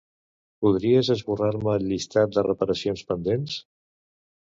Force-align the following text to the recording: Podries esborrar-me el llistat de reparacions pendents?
Podries 0.65 1.09
esborrar-me 1.15 1.75
el 1.79 1.85
llistat 1.91 2.33
de 2.37 2.45
reparacions 2.47 3.05
pendents? 3.13 3.59